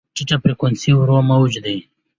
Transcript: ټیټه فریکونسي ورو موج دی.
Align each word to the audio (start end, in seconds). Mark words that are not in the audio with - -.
ټیټه 0.15 0.37
فریکونسي 0.43 0.91
ورو 0.95 1.17
موج 1.29 1.53
دی. 1.65 1.77